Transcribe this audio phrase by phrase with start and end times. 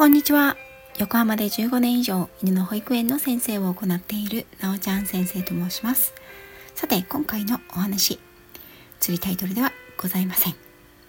[0.00, 0.56] こんにちは。
[0.96, 6.14] 横浜で15年以上犬の保育園の先生を行っているなおちゃん先生と申します。
[6.74, 8.18] さて、今回のお話、
[8.98, 10.54] 釣りタイトルではございません。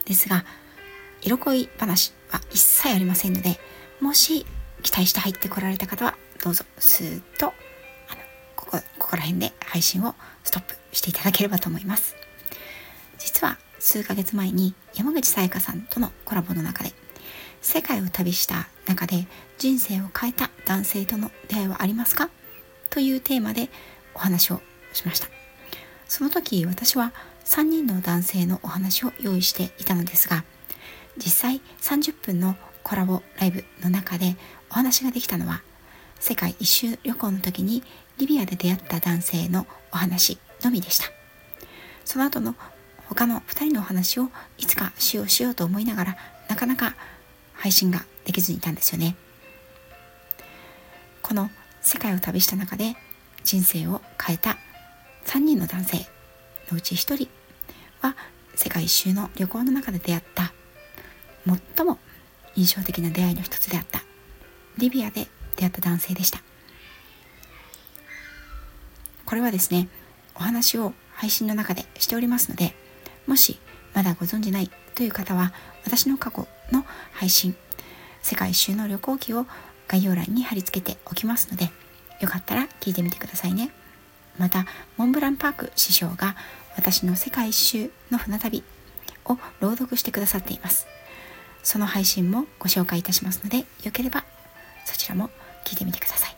[0.03, 0.43] ですが、
[1.21, 3.61] 色恋話は一切ありませんので、
[4.01, 4.45] もし
[4.83, 7.45] 期待して入ってこられた方は、どうぞスーッと、
[8.09, 8.21] あの、
[8.57, 12.13] ここ、ここら辺で配信をストップしていただければと思います。
[13.19, 16.91] 実は数ヶ月前に山口さやかさんとのコラボの中で
[17.61, 19.25] 世界を旅した中で
[19.57, 22.29] 人生を変えた男性との出会いはありますか？
[22.89, 23.69] というテーマで
[24.13, 25.27] お話をしました。
[26.07, 27.13] その時私は
[27.45, 30.43] 3人の男性のお話を用意していたのですが
[31.15, 34.35] 実際30分のコラボライブの中で
[34.69, 35.61] お話ができたのは
[36.19, 37.83] 世界一周旅行の時に
[38.17, 41.05] リビアで出会った男性のお話のみでした。
[42.03, 42.55] その後の
[43.07, 46.17] 他の2人のお話をいつかしようしようと思いながら
[46.49, 46.95] なかなか
[47.61, 49.15] 配信ができずにいたんですよね。
[51.21, 52.95] この世界を旅した中で
[53.43, 54.57] 人生を変えた
[55.25, 55.97] 3人の男性
[56.71, 57.27] のうち1人
[58.01, 58.15] は
[58.55, 60.53] 世界一周の旅行の中で出会った
[61.75, 61.99] 最も
[62.55, 64.01] 印象的な出会いの一つであった
[64.79, 66.41] リビアで出会った男性でした。
[69.23, 69.87] これはですね
[70.33, 72.73] お話を配信の中でしておりますので
[73.27, 73.59] もし
[73.93, 75.53] まだご存じないという方は
[75.85, 77.55] 私の過去の配信。
[78.21, 79.45] 世界一周の旅行記を
[79.87, 81.69] 概要欄に貼り付けておきますので
[82.21, 83.71] よかったら聞いてみてくださいね。
[84.37, 86.35] またモンブランパーク師匠が
[86.77, 88.63] 私の世界一周の船旅
[89.25, 90.87] を朗読してくださっています。
[91.63, 94.23] その配信もご紹介いたしますのでよければ
[94.85, 95.29] そちらも
[95.65, 96.35] 聞いてみてください。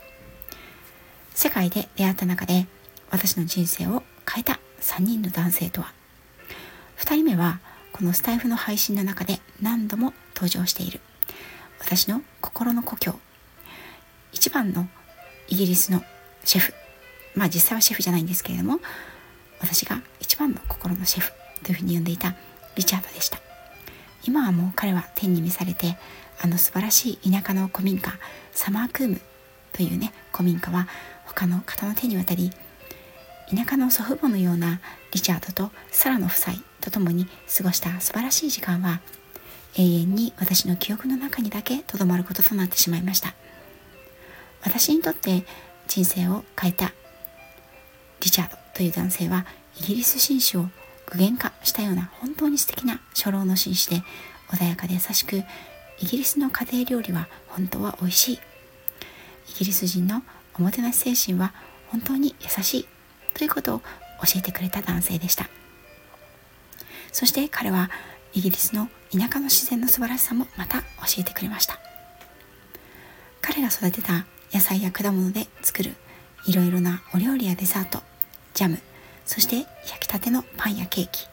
[1.34, 2.66] 世界で出会った中で
[3.10, 5.94] 私の人生を変えた3人の男性とは。
[6.98, 7.60] 2人目は
[7.94, 11.00] このスタイフの配信の中で何度も登場している。
[11.80, 13.14] 私の心の故郷。
[14.32, 14.88] 一番の
[15.48, 16.04] イギリスの
[16.44, 16.74] シェフ。
[17.36, 18.80] まあ実際はシェフじゃないんですけれども
[19.60, 21.32] 私が一番の心のシェフ
[21.64, 22.36] というふうに呼んでいた
[22.76, 23.40] リチャードでした。
[24.26, 25.96] 今はもう彼は天に召されて
[26.42, 28.12] あの素晴らしい田舎の古民家
[28.54, 29.22] サマークーム
[29.72, 30.88] というね古民家は
[31.26, 32.52] 他の方の手に渡り
[33.56, 34.80] 田舎の祖父母のような
[35.12, 39.00] リチャードとサラの夫妻と共に過ごした素晴らしい時間は
[39.76, 43.34] 永遠に私の記憶の中にだけとどまることとなってしまいました。
[44.64, 45.46] 私にとって
[45.88, 46.94] 人生を変えた
[48.22, 49.46] リチャードという男性は
[49.80, 50.68] イギリス紳士を
[51.08, 54.04] 具現化したような本当に素敵な初老の紳士で
[54.50, 55.44] 穏やかで優しく
[56.00, 58.36] イギリスの家庭料理は本当は美味しい。
[58.36, 58.40] イ
[59.60, 60.24] ギリス人の
[60.56, 61.54] おもてなし精神は
[61.88, 62.88] 本当に優しい
[63.34, 63.86] ということを教
[64.38, 65.50] えてくれた男性でした。
[67.14, 67.90] そして彼は
[68.34, 70.86] イギリスの田舎の自然の素晴らしさもまた教
[71.20, 71.80] えてくれました。
[73.42, 75.94] 彼が育てた野菜や果物で作る
[76.46, 78.02] いろいろなお料理やデザート
[78.54, 78.80] ジャム
[79.26, 81.28] そして焼きたてのパンやケーキ。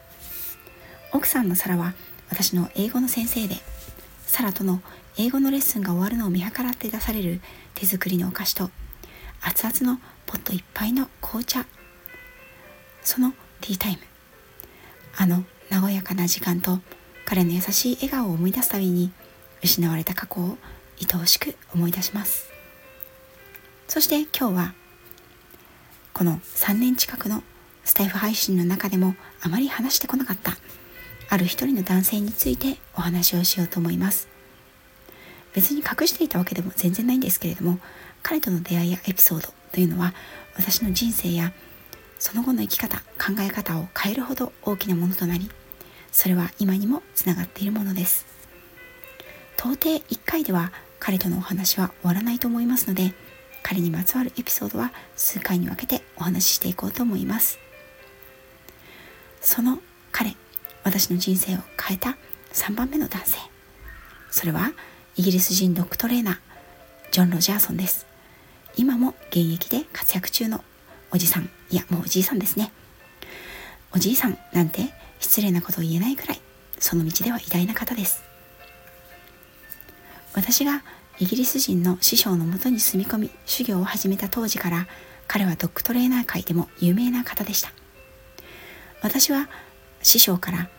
[1.11, 1.93] 奥さんのサラは
[2.29, 3.55] 私の英語の先生で
[4.25, 4.81] サラとの
[5.17, 7.41] 英語のレッスンが終わるのを見計らって出される
[7.75, 8.69] 手作りのお菓子と
[9.41, 11.65] 熱々のポットいっぱいの紅茶。
[13.01, 13.97] そのティータイム。
[15.17, 15.43] あの
[15.79, 16.79] 和やかな時間と
[17.25, 19.11] 彼の優しい笑顔を思い出すたびに
[19.63, 20.57] 失われた過去を
[20.99, 22.49] 愛おしく思い出します。
[23.87, 24.73] そして今日は
[26.13, 27.43] この3年近くの
[27.83, 30.57] スタイフ配信の中でもあまり話してこなかった
[31.29, 34.27] ある一人の男性についてお話をしようと思います。
[35.53, 37.79] 別に隠していたわけでも全然ないんですけれども
[38.23, 40.13] 彼との出会いやエピソードというのは
[40.55, 41.51] 私の人生や
[42.19, 45.49] その後の生き方考え方を変えるほど大きなものとなり
[46.11, 48.25] それは今にもつながっているものです。
[49.57, 53.13] 到底1回では彼とのお話は終わらないと思いますので
[53.63, 57.59] 彼にまつわるエピソードは数回に分けてお話ししていこうと思います。
[59.39, 59.79] その
[60.11, 60.35] 彼
[60.83, 62.17] 私の人生を変えた
[62.53, 63.37] 3番目の男性。
[64.29, 64.71] それは
[65.15, 66.37] イギリス人ドッグトレーナー
[67.11, 68.05] ジョン・ロジャーソンです。
[68.77, 70.63] 今も現役で活躍中の
[71.11, 72.71] おじさんいやもうおじいさんですね。
[73.93, 76.41] おじいさんなんて失礼なことを言えないくらい
[76.77, 78.23] その道では偉大な方です。
[80.33, 80.83] 私が
[81.19, 84.87] イギリス人の師匠のもとに住み込み修行を始めた当時から
[85.27, 87.71] 彼はドッグトレーナー界でも有名な方でした。
[89.01, 89.49] 私は
[90.01, 90.69] 師匠から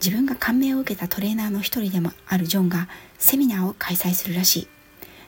[0.00, 2.88] 自分が感銘を受けたトレーナーの一人でもあるジョンが
[3.18, 4.68] セミナーを開催するらしい。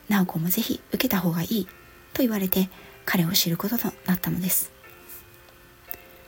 [0.09, 1.67] 直子もぜひ受けた方がいい
[2.12, 2.69] と言われて
[3.05, 4.73] 彼を知ることとなったのです。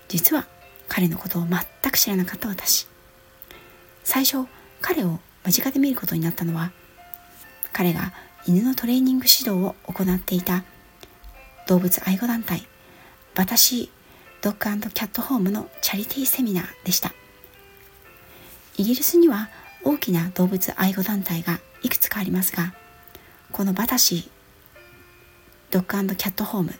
[0.09, 0.47] 実は
[0.91, 1.59] 彼のことを全
[1.91, 2.87] く知らなかった私。
[4.05, 4.47] 最初
[4.83, 6.73] 彼を間近で見ることになったのは
[7.73, 8.13] 彼が
[8.47, 10.65] 犬のトレーニング指導を行っていた
[11.67, 12.67] 動物愛護団体
[13.35, 13.89] バタシー
[14.43, 17.13] ドッグキャットホームのチャリティーセミナーでした。
[18.77, 19.51] イギリスには
[19.85, 22.75] 大きな動物愛護団体がいくつかありますが
[23.53, 24.29] このバタシー
[25.71, 26.75] ドッグキャットホーム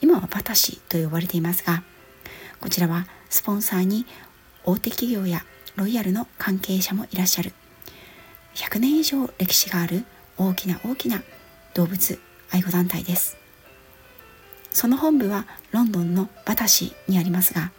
[0.00, 1.82] 今はバタシーと呼ばれていますが
[2.60, 4.06] こちらはスポンサーに
[4.64, 5.44] 大手企業や
[5.76, 7.52] ロイヤルの関係者もいらっしゃる。
[8.54, 10.04] 100年以上歴史がある
[10.36, 11.22] 大きな大きな
[11.74, 12.18] 動物
[12.50, 13.36] 愛護団体です。
[14.70, 17.72] その本部はロンドンのバタシーにありますが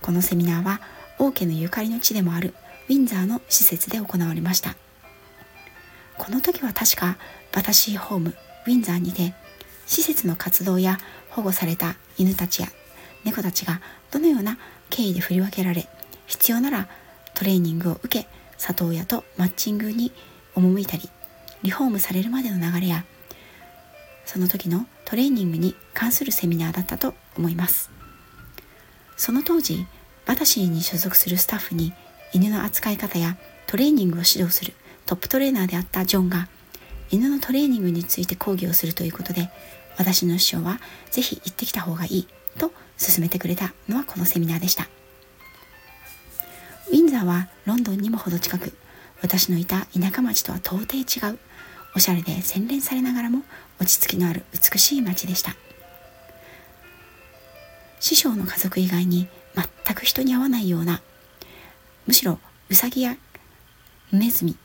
[0.00, 0.80] このセミナーは
[1.18, 2.54] 王家のゆかりの地でもある
[2.88, 4.76] ウィンザーの施設で行われました。
[6.18, 7.16] この時は確か
[7.52, 8.34] バタシーホーム
[8.66, 9.34] ウィンザーにて
[9.86, 10.98] 施設の活動や
[11.30, 12.68] 保護された犬たちや
[13.24, 13.80] 猫たちが
[14.10, 14.58] どのような
[14.90, 15.88] 経緯で振り分けられ
[16.26, 16.88] 必要なら
[17.34, 20.12] トレーニングを受け里親とマッチングに
[20.54, 21.08] 赴いたり
[21.62, 23.04] リフォームされるまでの流れや
[24.24, 27.90] その時のトレーニングに関するセミナーだったと思います。
[29.16, 29.86] その当時
[30.26, 31.92] バタシーに所属するスタッフに
[32.32, 33.36] 犬の扱い方や
[33.66, 34.72] トレーニングを指導する
[35.06, 36.48] トップトレーナーであったジョンが
[37.10, 39.50] 犬のトレーニングについて講義をするということで
[39.98, 40.80] 私の師匠は
[41.10, 42.28] ぜひ行ってきた方がいい
[42.58, 44.88] と勧めてくれたのはこのセミナーでした。
[46.88, 48.76] ウィンザーはロンドンにもほど近く
[49.22, 51.38] 私のいた田舎町とは到底違う
[51.96, 53.42] おしゃれで洗練されながらも
[53.80, 55.56] 落ち着きのある美しい町でした。
[58.04, 61.00] 師匠の家族以外に全く人に会わないような
[62.06, 62.38] むしろ
[62.68, 63.16] ウサギや
[64.12, 64.58] ネズミ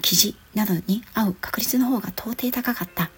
[0.00, 3.10] キジなどに会う確率の方が到底高かった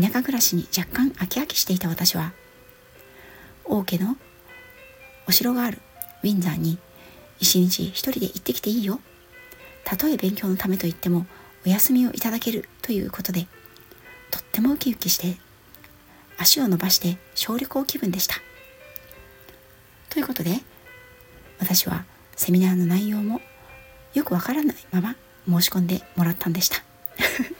[0.00, 2.32] 田舎暮らしに若干飽き飽きしていた私は
[3.68, 4.16] 王家の
[5.26, 5.78] お城がある。
[6.22, 6.78] ウィンザーに
[7.38, 9.00] 一日一人で行ってきていいよ。
[9.84, 11.26] たとえ勉強のためと言っても
[11.64, 13.46] お休みをいただけるということで
[14.30, 15.36] とってもウキウキして
[16.38, 18.36] 足を伸ばして小旅行気分でした。
[20.10, 20.60] ということで
[21.58, 22.04] 私は
[22.34, 23.40] セミナーの内容も
[24.14, 25.16] よくわからないまま
[25.46, 26.82] 申し込んでもらったんでした。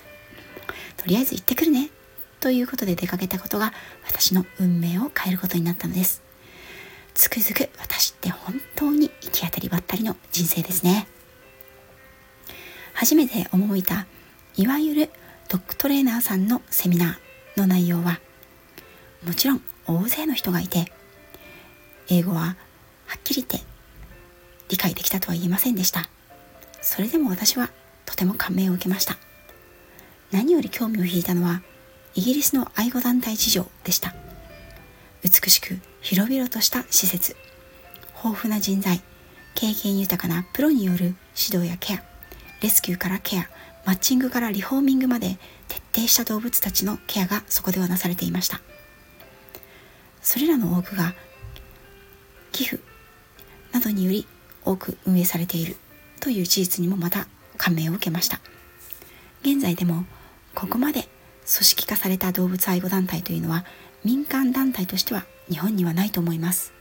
[0.96, 1.90] とりあえず行ってくるね。
[2.40, 3.72] ということで出かけたことが
[4.06, 6.22] 私の運命を変えることになったのです。
[7.14, 11.08] つくづく私って本当に行き当たりばったりの人生ですね。
[12.92, 14.06] 初めて思いた
[14.56, 15.10] いわゆる
[15.48, 18.20] ドッグトレーナーさんのセミナーの内容は
[19.26, 20.92] もちろん大勢の人がいて
[22.08, 22.56] 英語は
[23.06, 23.66] はっきり言って
[24.68, 26.08] 理解できたとは言えませんでした。
[26.82, 27.70] それでも私は
[28.04, 29.16] とても感銘を受けました。
[30.32, 31.62] 何より興味を引いたのは
[32.16, 34.14] イギリスの愛護団体事情でした。
[35.22, 37.36] 美しく広々とした施設。
[38.24, 39.02] 豊富な人材。
[39.54, 42.02] 経験豊かなプロによる指導やケア。
[42.62, 43.48] レスキューからケア。
[43.84, 48.60] マッチングからリフォーミングまで徹底した動物たちのケアがそこではなされていました。
[50.22, 51.14] それらの多くが
[52.50, 52.82] 寄付
[53.72, 54.26] などにより
[54.64, 55.76] 多く運営されている
[56.20, 57.28] という事実にもまた
[57.58, 58.40] 感銘を受けました。
[59.42, 60.06] 現在でも
[60.54, 61.08] ここまで
[61.46, 63.64] 組織化された動物愛護団体というのは
[64.04, 66.72] 民間団体としては日本にはないと思います。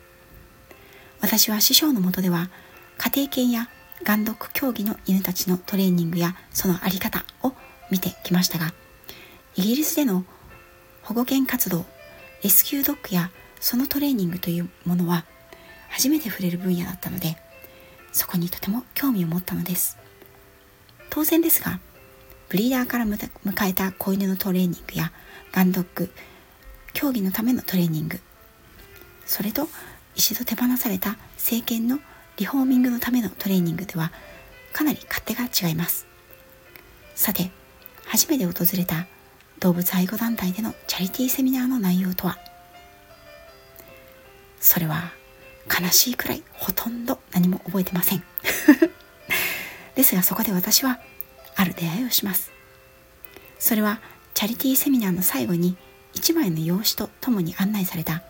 [1.21, 2.49] 私は師匠のもとでは
[2.97, 3.69] 家庭犬や
[4.03, 7.53] ガンドック競技の犬たちのトレーニングやその在り方を
[7.89, 8.73] 見てきましたが
[9.55, 10.25] イギリスでの
[11.01, 11.85] 保護犬活動
[12.43, 15.25] レスキュードッグやそのトレーニングというものは
[15.89, 17.37] 初めて触れる分野だったので
[18.11, 19.97] そこにとても興味を持ったのです。
[21.09, 21.79] 当然ですが
[22.55, 23.19] ブリーダーから迎
[23.67, 25.11] えた子犬のトレーニングや
[25.51, 26.09] ガンドッグ
[26.93, 28.21] 競技のためのトレーニング。
[29.25, 29.67] それと
[30.15, 31.99] 一度手放された政権の
[32.37, 34.13] リフォーミングのためのトレーニングでは
[34.71, 36.07] かなり勝手が違います。
[37.13, 37.51] さて
[38.05, 39.05] 初めて訪れた
[39.59, 42.37] 動物愛護団体でのチャリティーセミナーの内容とは？
[44.61, 45.11] それは
[45.67, 48.23] 悲しいくらいほとんど何も覚えてません。
[49.93, 51.01] ですがそこで私は
[51.55, 52.51] ある出会いをします。
[53.59, 53.99] それは
[54.33, 55.77] チャリティーセミナーの最後に
[56.15, 58.23] 1枚の用紙とともに案内された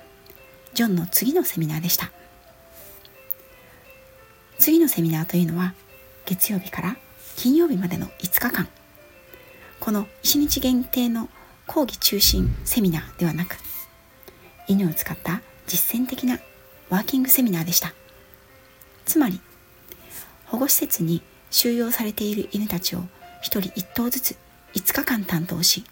[0.73, 2.11] ジョンの次のセミナーでした。
[4.59, 5.73] 次のセミナーというのは
[6.25, 6.97] 月曜日から
[7.35, 8.67] 金曜日までの5日間。
[9.79, 11.29] この1日限定の
[11.67, 13.57] 講義中心セミナーではなく
[14.67, 16.39] 犬を使った実践的な
[16.89, 17.93] ワーキングセミナーでした。
[19.05, 19.39] つまり
[20.45, 21.21] 保護施設に
[21.55, 23.05] 収容されている犬たちを1
[23.43, 24.35] 人1頭ずつ
[24.73, 25.85] 5日間担当し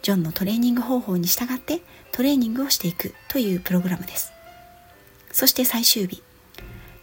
[0.00, 4.32] ジョンのトレーニング方法に従ってトレーニングをしていくというプログラムです。
[5.32, 6.22] そして最終日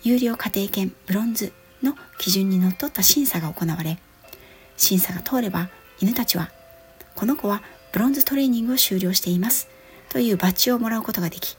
[0.02, 4.00] 有料家庭犬ブロンズの基準にのっとった審査が行われ
[4.76, 5.70] 審査が通れば
[6.02, 6.50] 犬たちは
[7.16, 9.68] この子はブロンズトレーニングを終了しています
[10.10, 11.56] というバッジをもらうことができ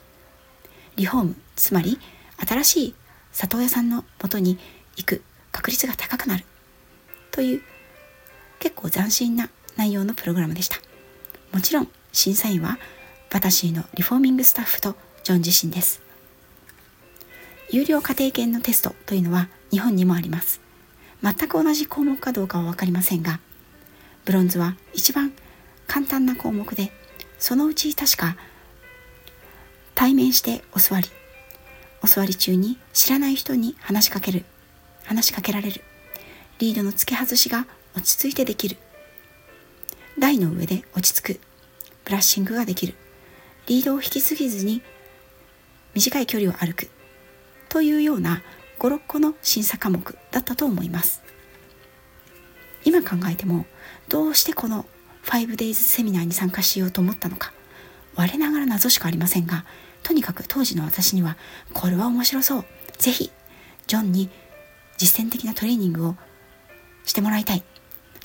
[0.97, 2.01] リフォームつまり
[2.45, 2.95] 新しい
[3.31, 4.59] 里親さんのもとに
[4.97, 5.23] 行く
[5.55, 6.45] 確率が高くなる。
[7.31, 7.63] という
[8.59, 10.79] 結構斬新な内容のプログラムでした。
[11.53, 12.79] もちろん審査員は
[13.33, 16.03] 私のリフォーミングスタッフとジョン自身です。
[17.71, 20.61] 有料家庭犬のテストというのは日本にもあります。
[21.25, 23.41] 全く同じ項目かどうかは分かりませんが
[24.27, 25.33] ブロンズは一番
[25.87, 26.93] 簡単な項目で
[27.39, 28.37] そのうち確か
[29.95, 31.09] 対面してお座り
[32.03, 34.45] お座り中に知らない人に話しかける
[35.05, 35.83] 話しかけられる。
[36.59, 38.77] リードの付け外しが落ち着いてできる。
[40.19, 41.41] 台の上で落ち着く。
[42.05, 42.95] ブラッシングができる。
[43.67, 44.83] リードを引きすぎずに
[45.95, 46.89] 短い距離を歩く。
[47.69, 48.43] というような
[48.79, 51.23] 56個の審査科目だったと思います。
[52.85, 53.67] 今考えても
[54.09, 54.85] どうしてこの
[55.25, 57.55] 5days セミナーに参加しようと思ったのか
[58.15, 59.65] 我ながら謎しかありませんが
[60.03, 61.39] とにかく当時の私には
[61.73, 62.65] これは面白そう。
[62.99, 63.31] ぜひ
[63.87, 64.31] ジョンに
[64.97, 66.17] 実践的なトレーニングを
[67.05, 67.63] してもらいたい。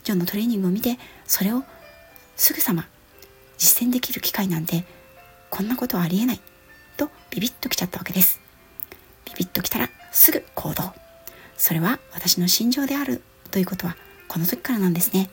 [0.04, 1.64] ジョンのトレーニングを見てそれを
[2.36, 2.88] すぐさま
[3.58, 4.86] 実践できる機会なんて
[5.50, 6.42] こんなことはありえない。
[6.98, 8.40] とビビッときちゃったわけです。
[9.26, 10.94] ビビッときたらすぐ行動。
[11.58, 13.22] それは私の心情である。
[13.52, 13.96] ということは
[14.28, 15.30] この時からなんですね。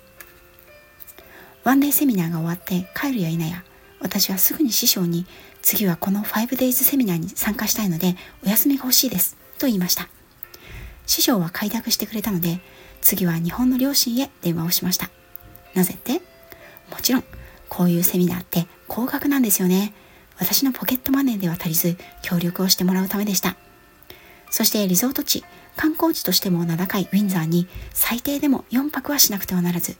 [1.64, 3.64] ワンデーセミナーが終わって帰るや否や
[4.00, 5.26] 私はすぐに師匠に
[5.62, 8.14] 次はこの 5days セミナーに参加したいので
[8.44, 9.36] お休みが欲しいです。
[9.58, 10.08] と言いました。
[11.06, 12.60] 師匠は快諾してくれたので
[13.00, 15.10] 次は日本の両親へ電話をしました。
[15.74, 16.20] なぜって
[16.90, 17.24] もちろん
[17.68, 19.92] こういうセミナーって高額なんですよね。
[20.38, 23.56] 私のポケットマネーでは足りず協力をしてもらうためでした。
[24.50, 25.44] そしてリゾート地
[25.76, 29.96] 観光地としても名高いウィンザーに最低でも4泊はしなくてはならず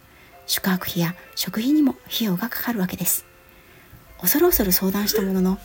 [0.47, 3.27] 宿泊費や食費にも費用がかかるわけです。
[4.21, 5.59] 恐る恐る相談したものの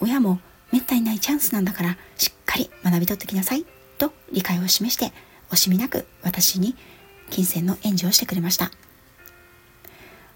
[0.00, 0.40] 親も
[0.72, 3.64] めったにないチャンスなんだからしっかり学び取ってきなさい。
[3.98, 5.12] と理解を示して
[5.50, 6.74] 惜しみなく私に
[7.30, 8.70] 金銭の援助をしてくれました。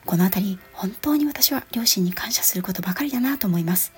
[0.04, 3.92] この辺り本当に私は両親に感謝することばかりだなと思います。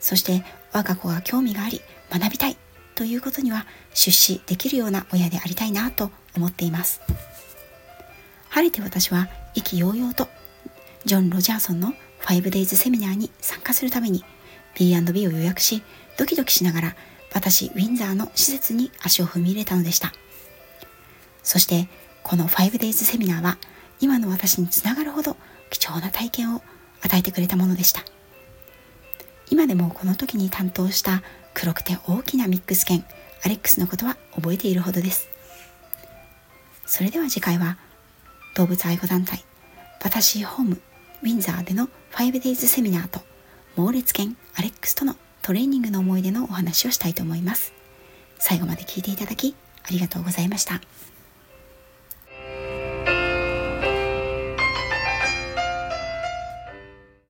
[0.00, 1.80] そして我が子が興味があり
[2.10, 2.56] 学びたい
[2.94, 7.00] ということには出資できるような親でありたいなと思っています。
[8.50, 10.28] 晴れて私は意気揚々と
[11.04, 11.92] ジョン・ロジャーソンの
[12.22, 14.24] 5days セミナーに参加するために
[14.76, 15.82] B&B を予約し
[16.16, 16.96] ドキドキしながら
[17.34, 20.12] 私ウィンザーの施設に足を踏み入れたのでした。
[21.42, 21.88] そして
[22.22, 23.58] この 5days セミナーは
[24.00, 25.36] 今の私につながるほど
[25.68, 26.62] 貴重な体験を
[27.02, 28.02] 与えてくれたものでした。
[29.50, 31.22] 今でもこの時に担当した
[31.52, 33.04] 黒くて大きなミックス犬
[33.44, 35.28] アレックスのことは覚えているほどです。
[36.86, 37.78] それでは次回は
[38.54, 39.44] 動物愛護団体
[40.02, 40.80] 私ホーム
[41.22, 43.20] ウィンザーでの 5days セミナーと
[43.74, 47.74] 猛烈犬アレックスとのトレーニングの思い出のお話をしたいと思います
[48.38, 50.80] 最後まで聞いていただきありがとうございました。